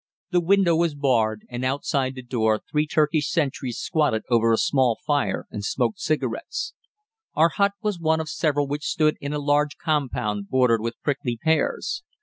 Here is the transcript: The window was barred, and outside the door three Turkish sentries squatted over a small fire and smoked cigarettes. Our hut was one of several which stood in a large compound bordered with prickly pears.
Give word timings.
The 0.31 0.41
window 0.41 0.75
was 0.75 0.95
barred, 0.95 1.45
and 1.47 1.63
outside 1.63 2.15
the 2.15 2.23
door 2.23 2.59
three 2.71 2.87
Turkish 2.87 3.29
sentries 3.29 3.77
squatted 3.77 4.23
over 4.31 4.51
a 4.51 4.57
small 4.57 4.97
fire 5.05 5.45
and 5.51 5.63
smoked 5.63 5.99
cigarettes. 5.99 6.73
Our 7.35 7.49
hut 7.49 7.73
was 7.83 7.99
one 7.99 8.19
of 8.19 8.27
several 8.27 8.67
which 8.67 8.81
stood 8.83 9.15
in 9.21 9.31
a 9.31 9.37
large 9.37 9.77
compound 9.77 10.49
bordered 10.49 10.81
with 10.81 10.99
prickly 11.03 11.37
pears. 11.39 12.01